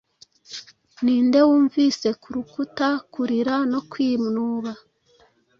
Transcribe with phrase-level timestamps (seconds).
[1.03, 4.71] Ninde wunvise kurukuta kurira no kwinuba